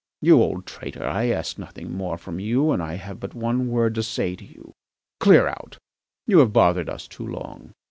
You 0.19 0.41
old 0.41 0.65
traitor! 0.65 1.05
I 1.07 1.27
ask 1.29 1.59
nothing 1.59 1.93
more 1.95 2.17
from 2.17 2.39
you 2.39 2.71
and 2.71 2.81
I 2.81 2.95
have 2.95 3.19
but 3.19 3.35
one 3.35 3.67
word 3.67 3.93
to 3.93 4.01
say 4.01 4.35
to 4.35 4.43
you: 4.43 4.73
Clear 5.19 5.47
out; 5.47 5.77
you 6.25 6.39
have 6.39 6.51
bothered 6.51 6.89
us 6.89 7.07
too 7.07 7.27
long. 7.27 7.73